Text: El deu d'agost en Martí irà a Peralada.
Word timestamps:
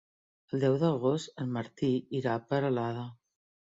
El 0.57 0.63
deu 0.63 0.77
d'agost 0.85 1.43
en 1.45 1.53
Martí 1.59 1.93
irà 2.23 2.37
a 2.39 2.43
Peralada. 2.51 3.09